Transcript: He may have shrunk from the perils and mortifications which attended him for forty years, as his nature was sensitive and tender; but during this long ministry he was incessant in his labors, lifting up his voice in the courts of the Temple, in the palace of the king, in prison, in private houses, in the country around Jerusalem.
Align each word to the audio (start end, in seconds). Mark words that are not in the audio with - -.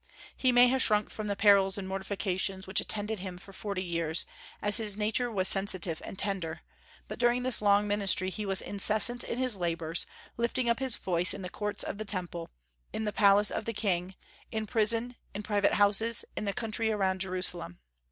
He 0.35 0.51
may 0.51 0.67
have 0.69 0.81
shrunk 0.81 1.11
from 1.11 1.27
the 1.27 1.35
perils 1.35 1.77
and 1.77 1.87
mortifications 1.87 2.65
which 2.65 2.81
attended 2.81 3.19
him 3.19 3.37
for 3.37 3.53
forty 3.53 3.83
years, 3.83 4.25
as 4.59 4.77
his 4.77 4.97
nature 4.97 5.29
was 5.31 5.47
sensitive 5.47 6.01
and 6.03 6.17
tender; 6.17 6.61
but 7.07 7.19
during 7.19 7.43
this 7.43 7.61
long 7.61 7.87
ministry 7.87 8.31
he 8.31 8.43
was 8.43 8.63
incessant 8.63 9.23
in 9.23 9.37
his 9.37 9.55
labors, 9.55 10.07
lifting 10.37 10.67
up 10.67 10.79
his 10.79 10.95
voice 10.95 11.35
in 11.35 11.43
the 11.43 11.49
courts 11.49 11.83
of 11.83 11.99
the 11.99 12.03
Temple, 12.05 12.49
in 12.91 13.03
the 13.05 13.13
palace 13.13 13.51
of 13.51 13.65
the 13.65 13.73
king, 13.73 14.15
in 14.51 14.65
prison, 14.65 15.17
in 15.35 15.43
private 15.43 15.73
houses, 15.75 16.25
in 16.35 16.45
the 16.45 16.51
country 16.53 16.91
around 16.91 17.21
Jerusalem. 17.21 17.77